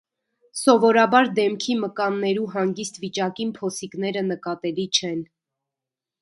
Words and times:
Սովորաբար 0.59 1.27
դէմքի 1.39 1.75
մկաններու 1.81 2.47
հանգիստ 2.55 2.97
վիճակին 3.05 3.53
փոսիկները 3.59 4.25
նկատելի 4.31 4.89
չեն։ 5.01 5.23